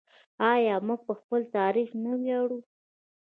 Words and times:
آیا 0.51 0.75
موږ 0.87 0.99
په 1.07 1.13
خپل 1.19 1.41
تاریخ 1.57 1.89
نه 2.03 2.13
ویاړو؟ 2.21 2.59